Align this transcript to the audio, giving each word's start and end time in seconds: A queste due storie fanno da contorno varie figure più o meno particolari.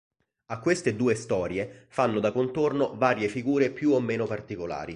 A 0.47 0.57
queste 0.59 0.95
due 0.95 1.13
storie 1.13 1.85
fanno 1.89 2.19
da 2.19 2.31
contorno 2.31 2.95
varie 2.97 3.27
figure 3.27 3.69
più 3.69 3.91
o 3.91 3.99
meno 3.99 4.25
particolari. 4.25 4.89